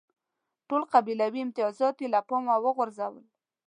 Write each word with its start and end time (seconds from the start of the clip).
ټول 0.67 0.81
قبیلوي 0.93 1.39
امتیازات 1.43 1.95
یې 2.01 2.07
له 2.13 2.19
پامه 2.27 2.55
وغورځول. 2.63 3.25